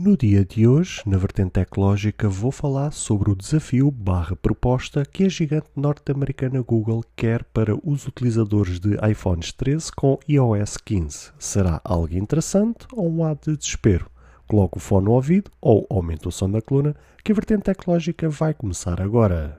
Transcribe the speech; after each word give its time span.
No 0.00 0.16
dia 0.16 0.44
de 0.44 0.64
hoje, 0.64 1.02
na 1.04 1.18
vertente 1.18 1.50
tecnológica, 1.50 2.28
vou 2.28 2.52
falar 2.52 2.92
sobre 2.92 3.32
o 3.32 3.34
desafio 3.34 3.90
barra 3.90 4.36
proposta 4.36 5.04
que 5.04 5.24
a 5.24 5.28
gigante 5.28 5.66
norte-americana 5.74 6.62
Google 6.62 7.02
quer 7.16 7.42
para 7.42 7.74
os 7.74 8.06
utilizadores 8.06 8.78
de 8.78 8.96
iPhones 9.10 9.50
13 9.50 9.90
com 9.90 10.16
iOS 10.28 10.76
15. 10.76 11.32
Será 11.36 11.80
algo 11.82 12.14
interessante 12.14 12.86
ou 12.92 13.10
um 13.10 13.24
ato 13.24 13.50
de 13.50 13.58
desespero? 13.58 14.08
Coloque 14.46 14.76
o 14.76 14.80
fone 14.80 15.06
no 15.06 15.14
ouvido 15.14 15.50
ou 15.60 15.84
aumente 15.90 16.28
o 16.28 16.30
som 16.30 16.48
da 16.48 16.62
coluna 16.62 16.94
que 17.24 17.32
a 17.32 17.34
vertente 17.34 17.62
tecnológica 17.62 18.28
vai 18.28 18.54
começar 18.54 19.00
agora. 19.00 19.58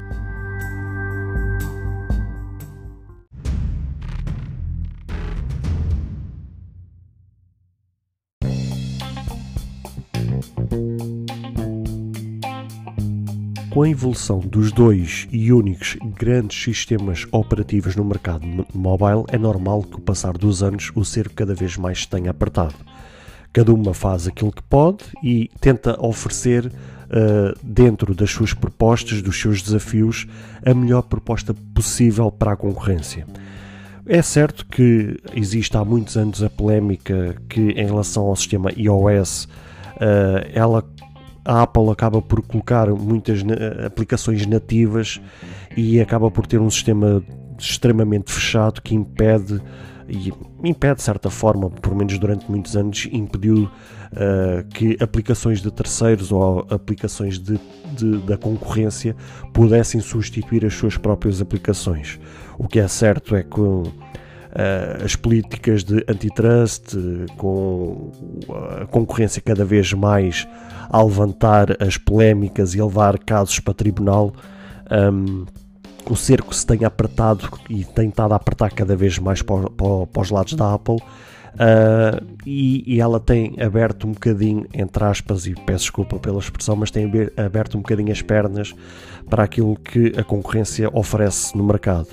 Com 13.71 13.83
a 13.83 13.89
evolução 13.89 14.39
dos 14.39 14.69
dois 14.69 15.29
e 15.31 15.53
únicos 15.53 15.97
grandes 16.19 16.61
sistemas 16.61 17.25
operativos 17.31 17.95
no 17.95 18.03
mercado 18.03 18.45
mobile, 18.73 19.23
é 19.29 19.37
normal 19.37 19.83
que, 19.83 19.95
o 19.95 20.01
passar 20.01 20.33
dos 20.33 20.61
anos, 20.61 20.91
o 20.93 21.05
cerco 21.05 21.35
cada 21.35 21.55
vez 21.55 21.77
mais 21.77 22.05
tenha 22.05 22.31
apertado. 22.31 22.75
Cada 23.53 23.73
uma 23.73 23.93
faz 23.93 24.27
aquilo 24.27 24.51
que 24.51 24.61
pode 24.63 25.05
e 25.23 25.49
tenta 25.61 25.97
oferecer, 26.05 26.65
uh, 26.65 27.57
dentro 27.63 28.13
das 28.13 28.31
suas 28.31 28.53
propostas, 28.53 29.21
dos 29.21 29.39
seus 29.39 29.61
desafios, 29.61 30.27
a 30.65 30.73
melhor 30.73 31.03
proposta 31.03 31.53
possível 31.73 32.29
para 32.29 32.51
a 32.51 32.57
concorrência. 32.57 33.25
É 34.05 34.21
certo 34.21 34.65
que 34.65 35.17
existe 35.33 35.77
há 35.77 35.85
muitos 35.85 36.17
anos 36.17 36.43
a 36.43 36.49
polémica 36.49 37.37
que, 37.47 37.69
em 37.71 37.85
relação 37.85 38.23
ao 38.23 38.35
sistema 38.35 38.69
iOS, 38.75 39.45
uh, 39.45 40.45
ela 40.53 40.81
a 41.43 41.63
Apple 41.63 41.89
acaba 41.89 42.21
por 42.21 42.41
colocar 42.41 42.87
muitas 42.89 43.39
aplicações 43.85 44.45
nativas 44.45 45.21
e 45.75 45.99
acaba 45.99 46.29
por 46.29 46.45
ter 46.45 46.59
um 46.59 46.69
sistema 46.69 47.23
extremamente 47.57 48.31
fechado 48.31 48.81
que 48.81 48.95
impede 48.95 49.61
e 50.11 50.33
impede 50.63 50.95
de 50.95 51.03
certa 51.03 51.29
forma, 51.29 51.69
por 51.69 51.95
menos 51.95 52.17
durante 52.19 52.49
muitos 52.51 52.75
anos, 52.75 53.07
impediu 53.13 53.63
uh, 53.63 54.67
que 54.73 54.97
aplicações 54.99 55.61
de 55.61 55.71
terceiros 55.71 56.33
ou 56.33 56.67
aplicações 56.69 57.39
de, 57.39 57.57
de, 57.95 58.17
da 58.17 58.37
concorrência 58.37 59.15
pudessem 59.53 60.01
substituir 60.01 60.65
as 60.65 60.73
suas 60.73 60.97
próprias 60.97 61.41
aplicações. 61.41 62.19
O 62.57 62.67
que 62.67 62.79
é 62.79 62.87
certo 62.89 63.35
é 63.35 63.43
que 63.43 63.61
as 65.03 65.15
políticas 65.15 65.83
de 65.83 66.03
antitrust, 66.07 66.95
com 67.37 68.11
a 68.81 68.85
concorrência 68.85 69.41
cada 69.41 69.63
vez 69.63 69.93
mais 69.93 70.47
a 70.89 71.01
levantar 71.01 71.81
as 71.81 71.97
polémicas 71.97 72.75
e 72.75 72.81
a 72.81 72.85
levar 72.85 73.17
casos 73.19 73.59
para 73.59 73.73
tribunal, 73.73 74.33
um, 75.13 75.45
o 76.09 76.15
cerco 76.15 76.53
se 76.53 76.65
tem 76.65 76.83
apertado 76.83 77.49
e 77.69 77.85
tem 77.85 78.09
estado 78.09 78.33
a 78.33 78.35
apertar 78.35 78.71
cada 78.71 78.95
vez 78.95 79.17
mais 79.17 79.41
para, 79.41 79.69
para, 79.69 80.07
para 80.07 80.21
os 80.21 80.29
lados 80.29 80.53
da 80.53 80.73
Apple. 80.73 80.97
Uh, 81.53 82.25
e, 82.45 82.95
e, 82.95 83.01
ela 83.01 83.19
tem 83.19 83.55
aberto 83.61 84.07
um 84.07 84.13
bocadinho, 84.13 84.65
entre 84.73 85.03
aspas, 85.03 85.45
e 85.45 85.53
peço 85.53 85.83
desculpa 85.83 86.17
pela 86.17 86.39
expressão, 86.39 86.77
mas 86.77 86.91
tem 86.91 87.11
aberto 87.35 87.77
um 87.77 87.81
bocadinho 87.81 88.11
as 88.11 88.21
pernas 88.21 88.73
para 89.29 89.43
aquilo 89.43 89.75
que 89.75 90.13
a 90.17 90.23
concorrência 90.23 90.89
oferece 90.93 91.55
no 91.57 91.63
mercado. 91.63 92.07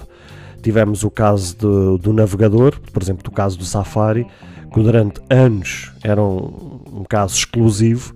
Tivemos 0.63 1.05
o 1.05 1.11
caso 1.11 1.57
do, 1.57 1.99
do 1.99 2.13
navegador, 2.13 2.79
por 2.93 3.03
exemplo, 3.03 3.23
do 3.23 3.31
caso 3.31 3.59
do 3.59 3.65
Safari, 3.65 4.27
que 4.73 4.83
durante 4.83 5.21
anos 5.31 5.93
era 6.03 6.23
um, 6.23 6.81
um 6.93 7.05
caso 7.09 7.37
exclusivo. 7.37 8.15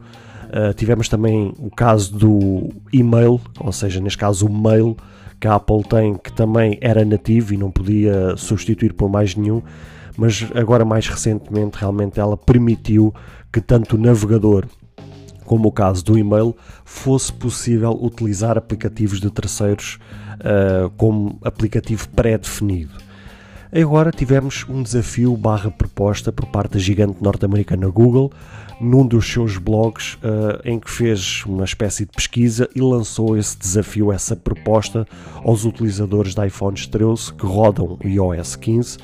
Uh, 0.48 0.75
tivemos 0.75 1.08
também 1.08 1.54
o 1.58 1.70
caso 1.70 2.16
do 2.16 2.69
e-mail, 2.92 3.41
ou 3.58 3.72
seja, 3.72 4.00
neste 4.00 4.19
caso 4.19 4.47
o 4.47 4.52
mail 4.52 4.97
que 5.41 5.48
a 5.48 5.54
Apple 5.54 5.82
tem, 5.82 6.14
que 6.14 6.31
também 6.31 6.78
era 6.81 7.04
nativo 7.04 7.54
e 7.54 7.56
não 7.56 7.70
podia 7.70 8.36
substituir 8.36 8.92
por 8.92 9.08
mais 9.08 9.34
nenhum, 9.34 9.62
mas 10.16 10.47
agora 10.54 10.84
mais 10.84 11.08
recentemente 11.08 11.78
realmente 11.78 12.20
ela 12.20 12.36
permitiu 12.36 13.14
que 13.52 13.60
tanto 13.60 13.97
o 13.97 13.98
navegador 13.98 14.66
como 15.44 15.69
o 15.69 15.72
caso 15.72 16.04
do 16.04 16.19
e-mail 16.19 16.54
fosse 16.84 17.32
possível 17.32 17.98
utilizar 18.00 18.56
aplicativos 18.56 19.20
de 19.20 19.31
terceiros 19.31 19.98
uh, 20.41 20.91
como 20.91 21.38
aplicativo 21.43 22.09
pré-definido. 22.10 22.93
Agora 23.75 24.10
tivemos 24.10 24.66
um 24.69 24.82
desafio 24.82 25.34
barra 25.34 25.70
proposta 25.70 26.31
por 26.31 26.47
parte 26.47 26.72
da 26.72 26.78
gigante 26.78 27.22
norte-americana 27.22 27.88
Google 27.88 28.31
num 28.78 29.06
dos 29.06 29.32
seus 29.32 29.56
blogs 29.56 30.15
uh, 30.15 30.60
em 30.62 30.78
que 30.78 30.91
fez 30.91 31.43
uma 31.47 31.65
espécie 31.65 32.04
de 32.04 32.12
pesquisa 32.12 32.69
e 32.75 32.81
lançou 32.81 33.37
esse 33.38 33.56
desafio, 33.56 34.12
essa 34.12 34.37
proposta 34.37 35.06
aos 35.37 35.65
utilizadores 35.65 36.34
de 36.34 36.47
iPhones 36.47 36.87
13 36.87 37.32
que 37.32 37.47
rodam 37.47 37.97
o 37.99 38.09
iOS 38.09 38.56
15 38.56 38.99
uh, 38.99 39.00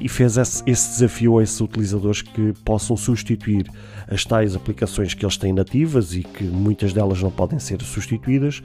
e 0.00 0.08
fez 0.08 0.36
esse, 0.36 0.62
esse, 0.66 0.90
desafio 0.90 1.38
a 1.38 1.42
esses 1.42 1.60
utilizadores 1.60 2.22
que 2.22 2.52
possam 2.64 2.96
substituir 2.96 3.70
as 4.08 4.24
tais 4.24 4.54
aplicações 4.54 5.14
que 5.14 5.24
eles 5.24 5.36
têm 5.36 5.52
nativas 5.52 6.14
e 6.14 6.22
que 6.22 6.44
muitas 6.44 6.92
delas 6.92 7.22
não 7.22 7.30
podem 7.30 7.58
ser 7.58 7.80
substituídas 7.82 8.62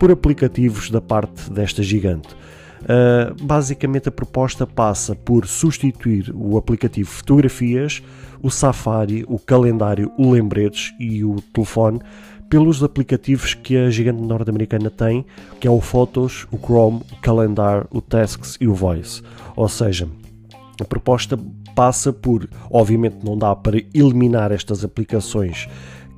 por 0.00 0.10
aplicativos 0.10 0.90
da 0.90 1.00
parte 1.00 1.50
desta 1.52 1.82
gigante. 1.82 2.34
Uh, 2.80 3.44
basicamente, 3.44 4.08
a 4.08 4.12
proposta 4.12 4.66
passa 4.66 5.14
por 5.14 5.46
substituir 5.46 6.32
o 6.34 6.56
aplicativo 6.56 7.10
Fotografias, 7.10 8.02
o 8.42 8.50
Safari, 8.50 9.26
o 9.28 9.38
calendário, 9.38 10.10
o 10.16 10.30
Lembretes 10.30 10.94
e 10.98 11.22
o 11.22 11.36
telefone 11.52 12.00
pelos 12.48 12.82
aplicativos 12.82 13.52
que 13.52 13.76
a 13.76 13.90
gigante 13.90 14.22
norte-americana 14.22 14.90
tem, 14.90 15.26
que 15.60 15.68
é 15.68 15.70
o 15.70 15.82
Photos, 15.82 16.46
o 16.50 16.56
Chrome, 16.56 17.02
o 17.12 17.16
Calendar, 17.20 17.86
o 17.90 18.00
Tasks 18.00 18.56
e 18.58 18.66
o 18.66 18.74
Voice. 18.74 19.22
Ou 19.54 19.68
seja, 19.68 20.08
a 20.80 20.84
proposta 20.84 21.38
passa 21.76 22.10
por, 22.10 22.48
obviamente, 22.70 23.18
não 23.22 23.36
dá 23.36 23.54
para 23.54 23.76
eliminar 23.92 24.50
estas 24.50 24.82
aplicações 24.82 25.68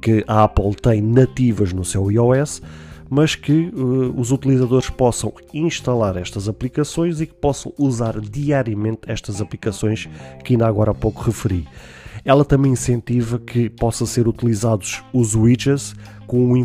que 0.01 0.25
a 0.29 0.45
Apple 0.45 0.73
tem 0.77 1.03
nativas 1.03 1.73
no 1.73 1.85
seu 1.85 2.11
iOS 2.11 2.63
mas 3.15 3.35
que 3.35 3.71
uh, 3.75 4.19
os 4.19 4.33
utilizadores 4.33 4.89
possam 4.89 5.31
instalar 5.53 6.17
estas 6.17 6.49
aplicações 6.49 7.21
e 7.21 7.27
que 7.27 7.35
possam 7.35 7.71
usar 7.77 8.19
diariamente 8.19 9.01
estas 9.07 9.39
aplicações 9.39 10.09
que 10.43 10.55
ainda 10.55 10.67
agora 10.67 10.93
há 10.93 10.95
pouco 10.95 11.21
referi. 11.21 11.69
Ela 12.25 12.43
também 12.43 12.73
incentiva 12.73 13.39
que 13.39 13.69
possa 13.69 14.07
ser 14.07 14.27
utilizados 14.27 15.05
os 15.13 15.35
widgets 15.35 15.95
com, 16.27 16.65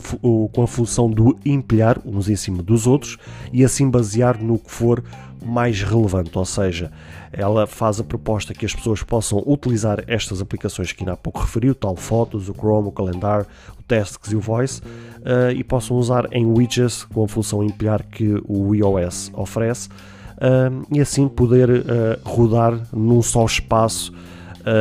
com 0.54 0.64
a 0.64 0.68
função 0.68 1.12
do 1.12 1.38
empilhar 1.44 2.00
uns 2.06 2.30
em 2.30 2.36
cima 2.38 2.64
dos 2.64 2.88
outros 2.88 3.18
e 3.52 3.66
assim 3.66 3.90
basear 3.90 4.42
no 4.42 4.58
que 4.58 4.72
for 4.72 5.04
mais 5.46 5.82
relevante, 5.82 6.38
ou 6.38 6.46
seja, 6.46 6.92
ela 7.32 7.68
faz 7.68 8.00
a 8.00 8.04
proposta 8.04 8.54
que 8.54 8.66
as 8.66 8.74
pessoas 8.74 9.04
possam 9.04 9.44
utilizar 9.46 10.04
estas 10.08 10.42
aplicações 10.42 10.92
que 10.92 11.02
ainda 11.02 11.14
há 11.14 11.18
pouco 11.18 11.40
referi, 11.40 11.70
o 11.70 11.76
tal 11.76 11.96
Fotos, 11.96 12.50
o 12.50 12.54
Chrome, 12.54 12.88
o 12.88 12.92
Calendar, 12.92 13.46
o 13.80 13.84
Tasks 13.84 14.32
e 14.32 14.36
o 14.36 14.40
Voice, 14.40 14.82
uh, 14.82 15.52
e 15.56 15.64
possam 15.64 15.98
usar 15.98 16.28
em 16.32 16.46
widgets 16.46 17.04
com 17.06 17.24
a 17.24 17.28
função 17.28 17.64
empilhar 17.64 18.04
que 18.06 18.42
o 18.48 18.74
iOS 18.74 19.32
oferece, 19.34 19.90
uh, 19.90 20.86
e 20.92 21.00
assim 21.00 21.28
poder 21.28 21.70
uh, 21.70 21.84
rodar 22.24 22.80
num 22.94 23.22
só 23.22 23.46
espaço 23.46 24.14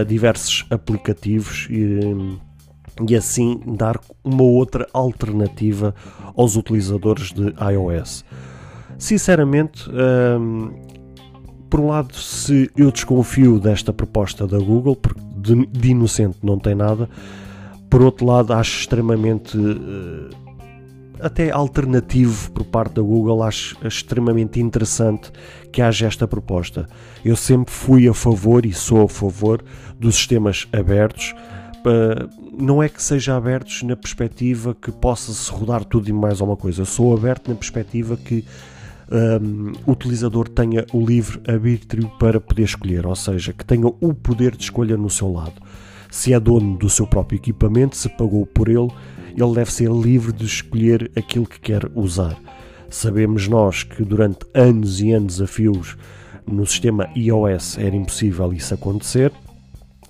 diversos 0.08 0.66
aplicativos 0.68 1.68
e, 1.70 2.00
e 3.08 3.14
assim 3.14 3.60
dar 3.64 4.00
uma 4.24 4.42
outra 4.42 4.84
alternativa 4.92 5.94
aos 6.36 6.56
utilizadores 6.56 7.30
de 7.30 7.54
iOS. 7.72 8.24
Sinceramente, 8.98 9.88
hum, 9.90 10.70
por 11.68 11.80
um 11.80 11.88
lado, 11.88 12.14
se 12.14 12.70
eu 12.76 12.90
desconfio 12.90 13.58
desta 13.58 13.92
proposta 13.92 14.46
da 14.46 14.58
Google, 14.58 14.96
porque 14.96 15.20
de, 15.36 15.66
de 15.66 15.90
inocente 15.90 16.38
não 16.42 16.58
tem 16.58 16.74
nada, 16.74 17.08
por 17.90 18.02
outro 18.02 18.26
lado, 18.26 18.52
acho 18.52 18.80
extremamente. 18.80 19.56
Uh, 19.56 20.46
até 21.18 21.50
alternativo 21.50 22.50
por 22.50 22.64
parte 22.64 22.96
da 22.96 23.02
Google, 23.02 23.42
acho 23.42 23.76
extremamente 23.86 24.60
interessante 24.60 25.32
que 25.72 25.80
haja 25.80 26.06
esta 26.06 26.28
proposta. 26.28 26.86
Eu 27.24 27.34
sempre 27.36 27.72
fui 27.72 28.06
a 28.06 28.12
favor 28.12 28.66
e 28.66 28.72
sou 28.74 29.04
a 29.04 29.08
favor 29.08 29.64
dos 29.98 30.14
sistemas 30.14 30.68
abertos. 30.72 31.34
não 32.52 32.82
é 32.82 32.88
que 32.90 33.02
seja 33.02 33.34
abertos 33.34 33.82
na 33.82 33.96
perspectiva 33.96 34.74
que 34.74 34.92
possa-se 34.92 35.50
rodar 35.50 35.84
tudo 35.84 36.08
e 36.08 36.12
mais 36.12 36.40
alguma 36.40 36.56
coisa. 36.56 36.82
Eu 36.82 36.86
sou 36.86 37.16
aberto 37.16 37.48
na 37.48 37.54
perspectiva 37.54 38.16
que 38.16 38.44
um, 39.10 39.72
utilizador 39.90 40.48
tenha 40.48 40.84
o 40.92 41.04
livre 41.04 41.40
arbítrio 41.48 42.10
para 42.18 42.40
poder 42.40 42.64
escolher, 42.64 43.06
ou 43.06 43.16
seja, 43.16 43.52
que 43.52 43.64
tenha 43.64 43.86
o 43.86 44.14
poder 44.14 44.56
de 44.56 44.64
escolha 44.64 44.96
no 44.96 45.10
seu 45.10 45.32
lado. 45.32 45.60
se 46.10 46.32
é 46.32 46.40
dono 46.40 46.76
do 46.78 46.88
seu 46.88 47.06
próprio 47.06 47.36
equipamento, 47.36 47.96
se 47.96 48.08
pagou 48.08 48.46
por 48.46 48.68
ele, 48.68 48.88
ele 49.36 49.54
deve 49.54 49.70
ser 49.70 49.90
livre 49.90 50.32
de 50.32 50.46
escolher 50.46 51.10
aquilo 51.16 51.46
que 51.46 51.60
quer 51.60 51.90
usar. 51.94 52.36
Sabemos 52.88 53.46
nós 53.48 53.82
que 53.82 54.02
durante 54.02 54.46
anos 54.54 55.00
e 55.00 55.12
anos 55.12 55.42
a 55.42 55.46
fios 55.46 55.96
no 56.46 56.64
sistema 56.64 57.08
iOS 57.14 57.76
era 57.76 57.94
impossível 57.94 58.52
isso 58.52 58.72
acontecer, 58.72 59.32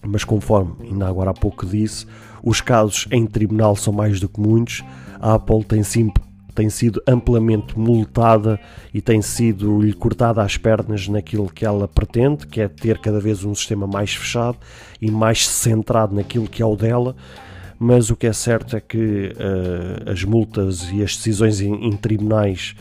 mas 0.06 0.22
conforme 0.22 0.74
ainda 0.82 1.08
agora 1.08 1.30
há 1.30 1.34
pouco 1.34 1.66
disse, 1.66 2.06
os 2.42 2.60
casos 2.60 3.08
em 3.10 3.26
tribunal 3.26 3.74
são 3.74 3.92
mais 3.92 4.20
do 4.20 4.28
que 4.28 4.40
muitos. 4.40 4.84
A 5.18 5.34
Apple 5.34 5.64
tem, 5.64 5.82
sim, 5.82 6.12
tem 6.56 6.70
sido 6.70 7.02
amplamente 7.06 7.78
multada 7.78 8.58
e 8.92 9.00
tem 9.02 9.20
sido 9.20 9.80
lhe 9.80 9.92
cortada 9.92 10.42
as 10.42 10.56
pernas 10.56 11.06
naquilo 11.06 11.48
que 11.48 11.64
ela 11.64 11.86
pretende, 11.86 12.46
que 12.46 12.60
é 12.60 12.66
ter 12.66 12.98
cada 12.98 13.20
vez 13.20 13.44
um 13.44 13.54
sistema 13.54 13.86
mais 13.86 14.14
fechado 14.14 14.56
e 15.00 15.10
mais 15.10 15.46
centrado 15.46 16.14
naquilo 16.14 16.48
que 16.48 16.62
é 16.62 16.66
o 16.66 16.74
dela. 16.74 17.14
Mas 17.78 18.08
o 18.08 18.16
que 18.16 18.26
é 18.26 18.32
certo 18.32 18.74
é 18.74 18.80
que 18.80 19.32
uh, 19.36 20.10
as 20.10 20.24
multas 20.24 20.90
e 20.90 21.02
as 21.02 21.14
decisões 21.14 21.60
em, 21.60 21.74
em 21.74 21.92
tribunais 21.92 22.74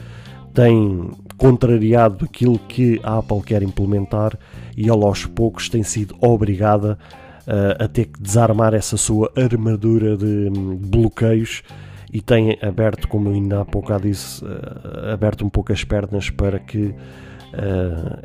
têm 0.54 1.12
contrariado 1.36 2.24
aquilo 2.24 2.58
que 2.58 3.02
a 3.04 3.18
Apple 3.18 3.42
quer 3.42 3.62
implementar 3.62 4.40
e 4.78 4.88
ela 4.88 5.06
aos 5.06 5.26
poucos 5.26 5.68
tem 5.68 5.84
sido 5.84 6.16
obrigada 6.22 6.98
uh, 7.46 7.84
a 7.84 7.88
ter 7.90 8.06
que 8.06 8.22
desarmar 8.22 8.74
essa 8.74 8.96
sua 8.96 9.30
armadura 9.36 10.16
de 10.16 10.50
um, 10.50 10.78
bloqueios 10.78 11.62
e 12.16 12.22
tem 12.22 12.58
aberto, 12.62 13.10
como 13.10 13.30
ainda 13.30 13.60
há 13.60 13.66
pouco 13.66 13.92
disse, 14.00 14.42
uh, 14.42 15.12
aberto 15.12 15.44
um 15.44 15.50
pouco 15.50 15.74
as 15.74 15.84
pernas 15.84 16.30
para 16.30 16.58
que 16.58 16.86
uh, 16.86 16.96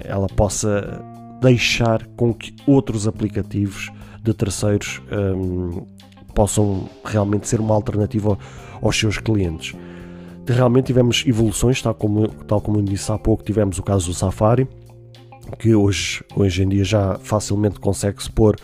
ela 0.04 0.28
possa 0.28 1.02
deixar 1.42 2.06
com 2.16 2.32
que 2.32 2.54
outros 2.68 3.08
aplicativos 3.08 3.90
de 4.22 4.32
terceiros 4.32 5.02
um, 5.10 5.84
possam 6.32 6.88
realmente 7.04 7.48
ser 7.48 7.58
uma 7.58 7.74
alternativa 7.74 8.38
aos 8.80 8.96
seus 8.96 9.18
clientes. 9.18 9.74
Realmente 10.46 10.86
tivemos 10.86 11.24
evoluções, 11.26 11.82
tal 11.82 11.92
como, 11.92 12.28
tal 12.28 12.60
como 12.60 12.80
disse 12.80 13.10
há 13.10 13.18
pouco, 13.18 13.42
tivemos 13.42 13.76
o 13.80 13.82
caso 13.82 14.06
do 14.06 14.14
Safari, 14.14 14.68
que 15.58 15.74
hoje, 15.74 16.22
hoje 16.36 16.62
em 16.62 16.68
dia 16.68 16.84
já 16.84 17.18
facilmente 17.18 17.80
consegue-se 17.80 18.30
pôr 18.30 18.54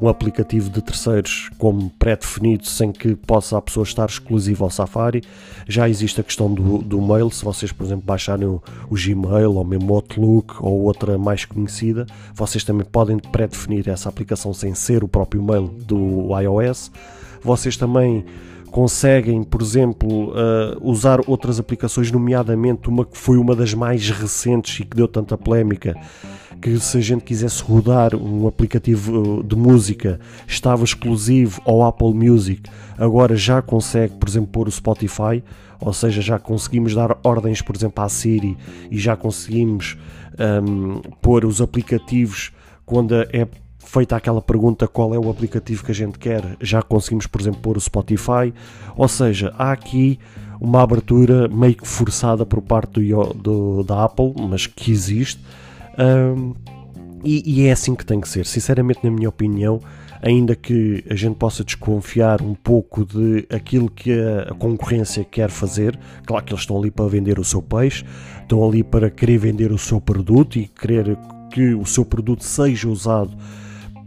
um 0.00 0.08
aplicativo 0.08 0.68
de 0.70 0.82
terceiros 0.82 1.50
como 1.56 1.88
pré-definido 1.90 2.66
sem 2.66 2.90
que 2.90 3.14
possa 3.14 3.56
a 3.56 3.62
pessoa 3.62 3.84
estar 3.84 4.06
exclusiva 4.06 4.64
ao 4.64 4.70
Safari. 4.70 5.22
Já 5.68 5.88
existe 5.88 6.20
a 6.20 6.24
questão 6.24 6.52
do, 6.52 6.78
do 6.78 7.00
mail, 7.00 7.30
se 7.30 7.44
vocês, 7.44 7.70
por 7.70 7.84
exemplo, 7.84 8.04
baixarem 8.04 8.46
o, 8.46 8.62
o, 8.90 8.94
Gmail 8.96 9.54
ou 9.54 9.64
mesmo 9.64 9.94
Outlook 9.94 10.54
ou 10.60 10.82
outra 10.82 11.16
mais 11.16 11.44
conhecida, 11.44 12.06
vocês 12.34 12.64
também 12.64 12.84
podem 12.84 13.18
pré-definir 13.18 13.88
essa 13.88 14.08
aplicação 14.08 14.52
sem 14.52 14.74
ser 14.74 15.04
o 15.04 15.08
próprio 15.08 15.42
mail 15.42 15.68
do 15.68 16.28
iOS. 16.40 16.90
Vocês 17.42 17.76
também 17.76 18.24
conseguem, 18.74 19.44
por 19.44 19.62
exemplo, 19.62 20.30
uh, 20.30 20.76
usar 20.82 21.20
outras 21.28 21.60
aplicações, 21.60 22.10
nomeadamente 22.10 22.88
uma 22.88 23.04
que 23.04 23.16
foi 23.16 23.38
uma 23.38 23.54
das 23.54 23.72
mais 23.72 24.10
recentes 24.10 24.80
e 24.80 24.84
que 24.84 24.96
deu 24.96 25.06
tanta 25.06 25.38
polémica, 25.38 25.94
que 26.64 26.80
se 26.80 26.96
a 26.96 27.00
gente 27.02 27.24
quisesse 27.24 27.62
rodar 27.62 28.16
um 28.16 28.48
aplicativo 28.48 29.40
uh, 29.40 29.44
de 29.44 29.54
música, 29.54 30.18
estava 30.46 30.82
exclusivo 30.82 31.60
ao 31.66 31.84
Apple 31.84 32.14
Music, 32.14 32.70
agora 32.96 33.36
já 33.36 33.60
consegue, 33.60 34.14
por 34.14 34.26
exemplo, 34.26 34.48
pôr 34.48 34.66
o 34.66 34.72
Spotify, 34.72 35.44
ou 35.78 35.92
seja, 35.92 36.22
já 36.22 36.38
conseguimos 36.38 36.94
dar 36.94 37.18
ordens, 37.22 37.60
por 37.60 37.76
exemplo, 37.76 38.02
à 38.02 38.08
Siri 38.08 38.56
e 38.90 38.98
já 38.98 39.14
conseguimos 39.14 39.98
um, 40.38 41.02
pôr 41.20 41.44
os 41.44 41.60
aplicativos 41.60 42.50
quando 42.86 43.14
é 43.14 43.46
feita 43.78 44.16
aquela 44.16 44.40
pergunta 44.40 44.88
qual 44.88 45.14
é 45.14 45.18
o 45.18 45.28
aplicativo 45.28 45.84
que 45.84 45.92
a 45.92 45.94
gente 45.94 46.18
quer, 46.18 46.56
já 46.62 46.80
conseguimos, 46.80 47.26
por 47.26 47.42
exemplo, 47.42 47.60
pôr 47.60 47.76
o 47.76 47.80
Spotify. 47.80 48.54
Ou 48.96 49.06
seja, 49.06 49.54
há 49.58 49.70
aqui 49.70 50.18
uma 50.58 50.80
abertura 50.80 51.46
meio 51.46 51.74
que 51.74 51.86
forçada 51.86 52.46
por 52.46 52.62
parte 52.62 53.02
do, 53.02 53.34
do 53.34 53.82
da 53.82 54.04
Apple, 54.04 54.32
mas 54.48 54.66
que 54.66 54.90
existe. 54.90 55.42
Um, 55.98 56.54
e, 57.24 57.42
e, 57.62 57.66
é 57.66 57.72
assim 57.72 57.94
que 57.94 58.04
tem 58.04 58.20
que 58.20 58.28
ser. 58.28 58.44
Sinceramente, 58.44 59.00
na 59.02 59.10
minha 59.10 59.28
opinião, 59.28 59.80
ainda 60.20 60.54
que 60.54 61.02
a 61.08 61.14
gente 61.14 61.36
possa 61.36 61.64
desconfiar 61.64 62.42
um 62.42 62.54
pouco 62.54 63.04
de 63.04 63.46
aquilo 63.48 63.90
que 63.90 64.12
a, 64.12 64.52
a 64.52 64.54
concorrência 64.54 65.24
quer 65.24 65.48
fazer, 65.48 65.98
claro 66.26 66.44
que 66.44 66.52
eles 66.52 66.62
estão 66.62 66.78
ali 66.78 66.90
para 66.90 67.06
vender 67.08 67.38
o 67.38 67.44
seu 67.44 67.62
peixe, 67.62 68.04
estão 68.42 68.66
ali 68.66 68.82
para 68.82 69.10
querer 69.10 69.38
vender 69.38 69.72
o 69.72 69.78
seu 69.78 70.00
produto 70.00 70.58
e 70.58 70.66
querer 70.66 71.16
que 71.50 71.74
o 71.74 71.86
seu 71.86 72.04
produto 72.04 72.44
seja 72.44 72.88
usado 72.88 73.34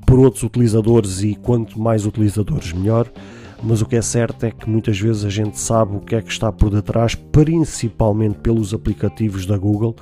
por 0.05 0.19
outros 0.19 0.43
utilizadores 0.43 1.21
e 1.21 1.35
quanto 1.35 1.79
mais 1.79 2.05
utilizadores 2.05 2.71
melhor, 2.71 3.11
mas 3.61 3.81
o 3.81 3.85
que 3.85 3.95
é 3.95 4.01
certo 4.01 4.45
é 4.45 4.51
que 4.51 4.69
muitas 4.69 4.99
vezes 4.99 5.25
a 5.25 5.29
gente 5.29 5.59
sabe 5.59 5.97
o 5.97 5.99
que 5.99 6.15
é 6.15 6.21
que 6.21 6.31
está 6.31 6.51
por 6.51 6.69
detrás, 6.69 7.15
principalmente 7.15 8.37
pelos 8.39 8.73
aplicativos 8.73 9.45
da 9.45 9.57
Google, 9.57 9.95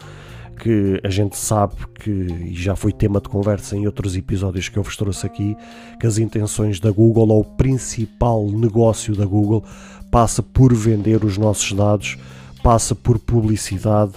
que 0.56 1.00
a 1.04 1.10
gente 1.10 1.38
sabe 1.38 1.75
que, 2.00 2.10
e 2.10 2.54
já 2.54 2.75
foi 2.75 2.92
tema 2.92 3.19
de 3.19 3.30
conversa 3.30 3.75
em 3.75 3.86
outros 3.86 4.16
episódios 4.16 4.69
que 4.69 4.78
eu 4.78 4.84
vos 4.84 4.96
trouxe 4.96 5.25
aqui, 5.25 5.56
que 6.00 6.07
as 6.07 6.18
intenções 6.18 6.80
da 6.80 6.92
Google 6.92 7.30
ou 7.30 7.42
o 7.42 7.46
principal 7.46 8.46
negócio 8.50 9.16
da 9.16 9.25
Google 9.25 9.63
passa 10.10 10.42
por 10.42 10.74
vender 10.74 11.24
os 11.24 11.38
nossos 11.38 11.72
dados, 11.74 12.18
passa 12.63 12.96
por 12.96 13.19
publicidade 13.19 14.13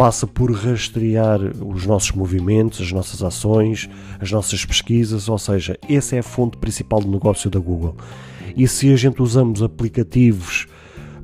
passa 0.00 0.26
por 0.26 0.50
rastrear 0.50 1.38
os 1.62 1.84
nossos 1.84 2.12
movimentos, 2.12 2.80
as 2.80 2.90
nossas 2.90 3.22
ações, 3.22 3.86
as 4.18 4.32
nossas 4.32 4.64
pesquisas, 4.64 5.28
ou 5.28 5.36
seja, 5.36 5.78
essa 5.86 6.16
é 6.16 6.20
a 6.20 6.22
fonte 6.22 6.56
principal 6.56 7.02
de 7.02 7.08
negócio 7.08 7.50
da 7.50 7.60
Google. 7.60 7.94
E 8.56 8.66
se 8.66 8.90
a 8.90 8.96
gente 8.96 9.20
usamos 9.20 9.62
aplicativos, 9.62 10.66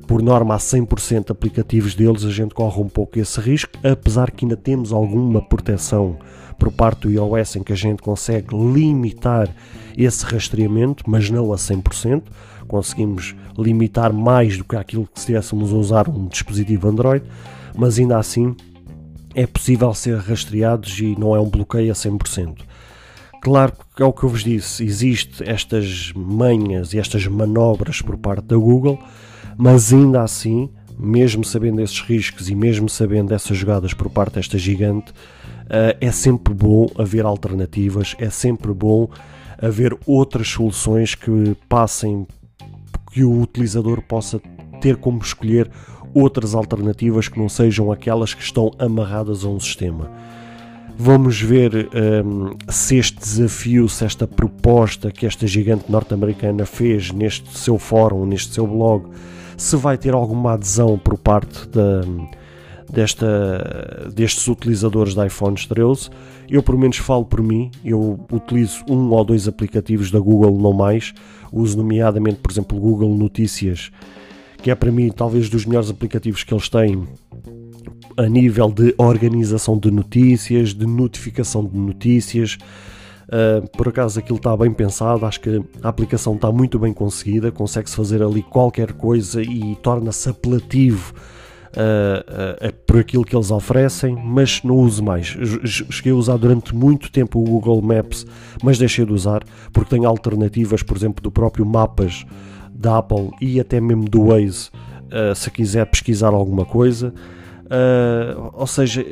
por 0.07 0.21
norma 0.21 0.55
a 0.55 0.57
100% 0.57 1.31
aplicativos 1.31 1.93
deles, 1.93 2.23
a 2.23 2.31
gente 2.31 2.55
corre 2.55 2.81
um 2.81 2.87
pouco 2.87 3.19
esse 3.19 3.39
risco, 3.41 3.73
apesar 3.83 4.31
que 4.31 4.45
ainda 4.45 4.55
temos 4.55 4.93
alguma 4.93 5.41
proteção 5.41 6.17
por 6.57 6.71
parte 6.71 7.01
do 7.01 7.11
iOS 7.11 7.57
em 7.57 7.63
que 7.63 7.73
a 7.73 7.75
gente 7.75 8.01
consegue 8.01 8.55
limitar 8.55 9.53
esse 9.97 10.25
rastreamento, 10.25 11.03
mas 11.05 11.29
não 11.29 11.51
a 11.51 11.57
100%. 11.57 12.23
Conseguimos 12.67 13.35
limitar 13.57 14.11
mais 14.11 14.57
do 14.57 14.63
que 14.63 14.75
aquilo 14.75 15.05
que 15.05 15.19
se 15.19 15.25
estivéssemos 15.25 15.71
a 15.73 15.75
usar 15.75 16.09
um 16.09 16.27
dispositivo 16.27 16.87
Android, 16.87 17.25
mas 17.75 17.99
ainda 17.99 18.17
assim 18.17 18.55
é 19.35 19.45
possível 19.45 19.93
ser 19.93 20.17
rastreados 20.17 20.97
e 20.99 21.15
não 21.17 21.35
é 21.35 21.39
um 21.39 21.49
bloqueio 21.49 21.91
a 21.91 21.95
100%. 21.95 22.57
Claro 23.41 23.73
que 23.95 24.01
é 24.01 24.05
o 24.05 24.11
que 24.11 24.23
eu 24.23 24.29
vos 24.29 24.43
disse, 24.43 24.83
existe 24.83 25.47
estas 25.47 26.11
manhas 26.15 26.93
e 26.93 26.99
estas 26.99 27.27
manobras 27.27 28.01
por 28.01 28.17
parte 28.17 28.45
da 28.45 28.57
Google, 28.57 28.99
mas 29.57 29.91
ainda 29.91 30.21
assim, 30.21 30.69
mesmo 30.97 31.43
sabendo 31.43 31.81
esses 31.81 31.99
riscos 32.01 32.49
e 32.49 32.55
mesmo 32.55 32.87
sabendo 32.87 33.33
essas 33.33 33.57
jogadas 33.57 33.93
por 33.93 34.09
parte 34.09 34.35
desta 34.35 34.57
gigante, 34.57 35.11
eh, 35.69 35.97
é 35.99 36.11
sempre 36.11 36.53
bom 36.53 36.87
haver 36.97 37.25
alternativas, 37.25 38.15
é 38.19 38.29
sempre 38.29 38.71
bom 38.73 39.09
haver 39.57 39.97
outras 40.05 40.47
soluções 40.47 41.15
que 41.15 41.55
passem, 41.67 42.27
que 43.11 43.23
o 43.23 43.41
utilizador 43.41 44.01
possa 44.01 44.39
ter 44.79 44.95
como 44.97 45.19
escolher 45.21 45.69
outras 46.13 46.53
alternativas 46.53 47.27
que 47.27 47.39
não 47.39 47.49
sejam 47.49 47.91
aquelas 47.91 48.33
que 48.33 48.43
estão 48.43 48.71
amarradas 48.77 49.43
a 49.43 49.47
um 49.47 49.59
sistema. 49.59 50.11
Vamos 50.99 51.39
ver 51.39 51.89
um, 52.25 52.55
se 52.71 52.97
este 52.97 53.19
desafio, 53.19 53.87
se 53.87 54.03
esta 54.03 54.25
proposta 54.25 55.11
que 55.11 55.27
esta 55.27 55.45
gigante 55.45 55.91
norte-americana 55.91 56.65
fez 56.65 57.11
neste 57.11 57.55
seu 57.55 57.77
fórum, 57.77 58.25
neste 58.25 58.55
seu 58.55 58.65
blog, 58.65 59.05
se 59.55 59.75
vai 59.75 59.95
ter 59.95 60.15
alguma 60.15 60.53
adesão 60.53 60.97
por 60.97 61.15
parte 61.15 61.67
da, 61.67 62.01
desta, 62.91 64.09
destes 64.11 64.47
utilizadores 64.47 65.13
de 65.13 65.23
iPhones 65.23 65.67
13. 65.67 66.09
Eu, 66.49 66.63
pelo 66.63 66.79
menos, 66.79 66.97
falo 66.97 67.25
por 67.25 67.43
mim. 67.43 67.69
Eu 67.85 68.19
utilizo 68.31 68.83
um 68.89 69.11
ou 69.11 69.23
dois 69.23 69.47
aplicativos 69.47 70.09
da 70.09 70.19
Google, 70.19 70.57
não 70.59 70.73
mais. 70.73 71.13
Uso, 71.53 71.77
nomeadamente, 71.77 72.37
por 72.37 72.51
exemplo, 72.51 72.79
Google 72.79 73.15
Notícias 73.15 73.91
que 74.61 74.71
é 74.71 74.75
para 74.75 74.91
mim 74.91 75.11
talvez 75.11 75.49
dos 75.49 75.65
melhores 75.65 75.89
aplicativos 75.89 76.43
que 76.43 76.53
eles 76.53 76.67
têm 76.67 77.07
a 78.17 78.27
nível 78.27 78.71
de 78.71 78.93
organização 78.97 79.77
de 79.77 79.91
notícias, 79.91 80.73
de 80.73 80.85
notificação 80.85 81.63
de 81.65 81.77
notícias. 81.77 82.57
Uh, 83.27 83.67
por 83.75 83.89
acaso 83.89 84.19
aquilo 84.19 84.37
está 84.37 84.55
bem 84.55 84.71
pensado, 84.71 85.25
acho 85.25 85.41
que 85.41 85.61
a 85.83 85.89
aplicação 85.89 86.35
está 86.35 86.49
muito 86.49 86.79
bem 86.79 86.93
conseguida, 86.93 87.51
consegue-se 87.51 87.95
fazer 87.95 88.23
ali 88.23 88.41
qualquer 88.41 88.93
coisa 88.93 89.41
e 89.41 89.75
torna-se 89.83 90.29
apelativo 90.29 91.13
uh, 91.73 92.67
uh, 92.69 92.73
por 92.85 92.99
aquilo 92.99 93.25
que 93.25 93.35
eles 93.35 93.51
oferecem, 93.51 94.15
mas 94.15 94.63
não 94.63 94.75
uso 94.75 95.03
mais. 95.03 95.35
Cheguei 95.89 96.13
a 96.13 96.15
usar 96.15 96.37
durante 96.37 96.73
muito 96.73 97.11
tempo 97.11 97.37
o 97.39 97.43
Google 97.43 97.81
Maps, 97.81 98.25
mas 98.63 98.77
deixei 98.77 99.05
de 99.05 99.11
usar 99.11 99.43
porque 99.73 99.89
tem 99.89 100.05
alternativas, 100.05 100.81
por 100.81 100.95
exemplo, 100.95 101.21
do 101.21 101.29
próprio 101.29 101.65
Mapas 101.65 102.25
da 102.71 102.99
Apple 102.99 103.31
e 103.41 103.59
até 103.59 103.81
mesmo 103.81 104.05
do 104.05 104.27
Waze, 104.27 104.69
se 105.35 105.49
quiser 105.49 105.85
pesquisar 105.87 106.29
alguma 106.29 106.63
coisa. 106.63 107.13
Uh, 107.67 108.49
ou 108.53 108.67
seja, 108.67 109.05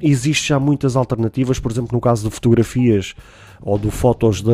existe 0.00 0.48
já 0.48 0.60
muitas 0.60 0.96
alternativas, 0.96 1.58
por 1.58 1.70
exemplo, 1.70 1.90
no 1.92 2.00
caso 2.00 2.28
de 2.28 2.34
fotografias 2.34 3.14
ou 3.60 3.78
de 3.78 3.90
fotos 3.90 4.40
de, 4.40 4.50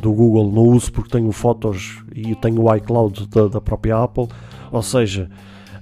do 0.00 0.12
Google, 0.12 0.52
não 0.52 0.62
uso 0.62 0.92
porque 0.92 1.10
tenho 1.10 1.32
fotos 1.32 2.02
e 2.14 2.34
tenho 2.36 2.62
o 2.62 2.74
iCloud 2.74 3.26
da, 3.28 3.48
da 3.48 3.60
própria 3.60 4.02
Apple, 4.02 4.28
ou 4.70 4.82
seja, 4.82 5.30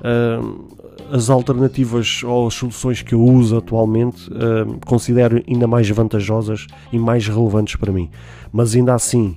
uh, 0.01 0.77
as 1.13 1.29
alternativas 1.29 2.23
ou 2.25 2.47
as 2.47 2.55
soluções 2.55 3.03
que 3.03 3.15
eu 3.15 3.23
uso 3.23 3.57
atualmente 3.57 4.31
uh, 4.31 4.79
considero 4.87 5.43
ainda 5.49 5.67
mais 5.67 5.89
vantajosas 5.91 6.67
e 6.93 6.99
mais 6.99 7.27
relevantes 7.27 7.77
para 7.77 7.93
mim. 7.93 8.11
Mas 8.53 8.75
ainda 8.75 8.95
assim, 8.95 9.37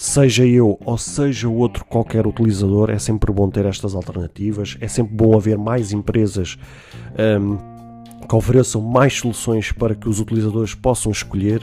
seja 0.00 0.46
eu 0.46 0.78
ou 0.82 0.96
seja 0.96 1.46
outro 1.46 1.84
qualquer 1.84 2.26
utilizador, 2.26 2.88
é 2.88 2.98
sempre 2.98 3.30
bom 3.30 3.50
ter 3.50 3.66
estas 3.66 3.94
alternativas, 3.94 4.78
é 4.80 4.88
sempre 4.88 5.14
bom 5.14 5.36
haver 5.36 5.58
mais 5.58 5.92
empresas 5.92 6.56
um, 7.38 7.58
que 8.26 8.34
ofereçam 8.34 8.80
mais 8.80 9.18
soluções 9.18 9.72
para 9.72 9.94
que 9.94 10.08
os 10.08 10.18
utilizadores 10.18 10.74
possam 10.74 11.12
escolher 11.12 11.62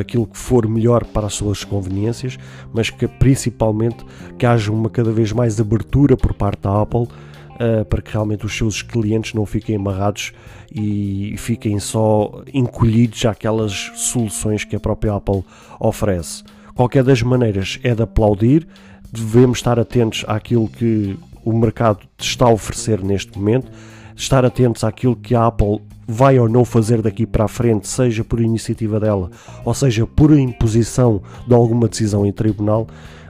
aquilo 0.00 0.26
que 0.26 0.38
for 0.38 0.66
melhor 0.66 1.04
para 1.04 1.26
as 1.26 1.34
suas 1.34 1.62
conveniências, 1.62 2.38
mas 2.72 2.88
que 2.88 3.06
principalmente 3.06 4.02
que 4.38 4.46
haja 4.46 4.72
uma 4.72 4.88
cada 4.88 5.12
vez 5.12 5.30
mais 5.30 5.60
abertura 5.60 6.16
por 6.16 6.32
parte 6.32 6.62
da 6.62 6.80
Apple 6.80 7.02
uh, 7.02 7.84
para 7.84 8.00
que 8.00 8.10
realmente 8.10 8.46
os 8.46 8.56
seus 8.56 8.80
clientes 8.80 9.34
não 9.34 9.44
fiquem 9.44 9.76
amarrados 9.76 10.32
e 10.74 11.34
fiquem 11.36 11.78
só 11.78 12.42
encolhidos 12.54 13.26
àquelas 13.26 13.92
soluções 13.94 14.64
que 14.64 14.74
a 14.74 14.80
própria 14.80 15.12
Apple 15.12 15.44
oferece. 15.78 16.42
Qualquer 16.74 17.04
das 17.04 17.22
maneiras 17.22 17.78
é 17.84 17.94
de 17.94 18.02
aplaudir, 18.02 18.66
devemos 19.12 19.58
estar 19.58 19.78
atentos 19.78 20.24
àquilo 20.26 20.68
que 20.68 21.16
o 21.44 21.52
mercado 21.52 22.00
está 22.18 22.46
a 22.46 22.52
oferecer 22.52 23.02
neste 23.02 23.38
momento, 23.38 23.70
estar 24.16 24.44
atentos 24.44 24.82
àquilo 24.82 25.14
que 25.14 25.34
a 25.34 25.46
Apple 25.46 25.80
vai 26.06 26.38
ou 26.38 26.48
não 26.48 26.64
fazer 26.64 27.00
daqui 27.00 27.26
para 27.26 27.44
a 27.44 27.48
frente, 27.48 27.86
seja 27.86 28.24
por 28.24 28.40
iniciativa 28.40 28.98
dela, 28.98 29.30
ou 29.64 29.72
seja 29.72 30.06
por 30.06 30.36
imposição 30.36 31.22
de 31.46 31.54
alguma 31.54 31.88
decisão 31.88 32.26
em 32.26 32.32
tribunal, 32.32 32.88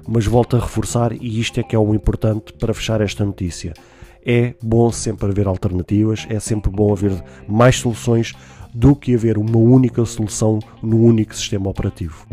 mas 0.08 0.26
volto 0.26 0.56
a 0.56 0.60
reforçar, 0.60 1.12
e 1.12 1.40
isto 1.40 1.60
é 1.60 1.62
que 1.62 1.76
é 1.76 1.78
o 1.78 1.94
importante 1.94 2.52
para 2.54 2.74
fechar 2.74 3.00
esta 3.00 3.24
notícia. 3.24 3.74
É 4.24 4.54
bom 4.62 4.90
sempre 4.90 5.30
haver 5.30 5.46
alternativas, 5.46 6.26
é 6.30 6.40
sempre 6.40 6.70
bom 6.70 6.92
haver 6.92 7.12
mais 7.46 7.76
soluções 7.76 8.34
do 8.74 8.96
que 8.96 9.14
haver 9.14 9.38
uma 9.38 9.56
única 9.56 10.04
solução 10.04 10.58
no 10.82 10.98
único 10.98 11.34
sistema 11.34 11.70
operativo. 11.70 12.26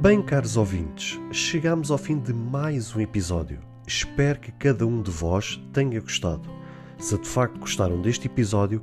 Bem, 0.00 0.20
caros 0.20 0.56
ouvintes, 0.56 1.16
chegamos 1.30 1.92
ao 1.92 1.96
fim 1.96 2.18
de 2.18 2.34
mais 2.34 2.94
um 2.96 3.00
episódio. 3.00 3.60
Espero 3.86 4.40
que 4.40 4.50
cada 4.50 4.84
um 4.84 5.00
de 5.00 5.12
vós 5.12 5.62
tenha 5.72 6.00
gostado. 6.00 6.50
Se 6.98 7.16
de 7.16 7.28
facto 7.28 7.60
gostaram 7.60 8.02
deste 8.02 8.26
episódio, 8.26 8.82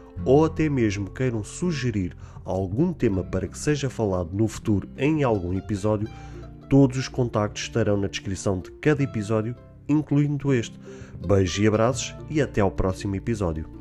ou 0.25 0.45
até 0.45 0.69
mesmo 0.69 1.09
queiram 1.09 1.43
sugerir 1.43 2.15
algum 2.45 2.93
tema 2.93 3.23
para 3.23 3.47
que 3.47 3.57
seja 3.57 3.89
falado 3.89 4.29
no 4.33 4.47
futuro 4.47 4.87
em 4.97 5.23
algum 5.23 5.57
episódio, 5.57 6.07
todos 6.69 6.97
os 6.97 7.07
contactos 7.07 7.63
estarão 7.63 7.97
na 7.97 8.07
descrição 8.07 8.59
de 8.59 8.71
cada 8.71 9.03
episódio, 9.03 9.55
incluindo 9.87 10.53
este. 10.53 10.79
Beijos 11.25 11.59
e 11.59 11.67
abraços 11.67 12.15
e 12.29 12.41
até 12.41 12.61
ao 12.61 12.71
próximo 12.71 13.15
episódio. 13.15 13.80